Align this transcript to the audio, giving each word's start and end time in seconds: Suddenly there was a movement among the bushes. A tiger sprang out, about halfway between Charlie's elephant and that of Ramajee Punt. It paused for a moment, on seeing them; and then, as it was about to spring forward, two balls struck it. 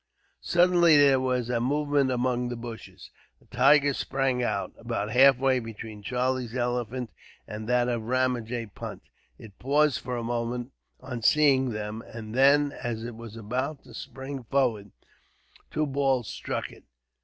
Suddenly 0.41 0.97
there 0.97 1.19
was 1.19 1.47
a 1.47 1.59
movement 1.61 2.09
among 2.09 2.49
the 2.49 2.55
bushes. 2.55 3.11
A 3.39 3.45
tiger 3.55 3.93
sprang 3.93 4.41
out, 4.41 4.73
about 4.79 5.11
halfway 5.11 5.59
between 5.59 6.01
Charlie's 6.01 6.55
elephant 6.55 7.11
and 7.47 7.69
that 7.69 7.87
of 7.87 8.01
Ramajee 8.01 8.73
Punt. 8.73 9.03
It 9.37 9.59
paused 9.59 9.99
for 9.99 10.17
a 10.17 10.23
moment, 10.23 10.71
on 11.01 11.21
seeing 11.21 11.69
them; 11.69 12.01
and 12.01 12.33
then, 12.33 12.71
as 12.71 13.03
it 13.03 13.13
was 13.15 13.37
about 13.37 13.83
to 13.83 13.93
spring 13.93 14.43
forward, 14.45 14.89
two 15.69 15.85
balls 15.85 16.27
struck 16.29 16.71
it. 16.71 16.85